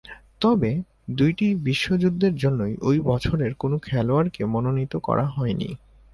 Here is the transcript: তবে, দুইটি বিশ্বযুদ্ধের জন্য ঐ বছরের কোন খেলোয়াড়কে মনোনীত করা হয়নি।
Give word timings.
তবে, 0.41 0.71
দুইটি 1.09 1.55
বিশ্বযুদ্ধের 1.63 2.35
জন্য 2.35 2.59
ঐ 2.81 2.91
বছরের 3.01 3.51
কোন 3.55 3.71
খেলোয়াড়কে 3.79 4.41
মনোনীত 4.45 4.93
করা 4.97 5.25
হয়নি। 5.27 5.69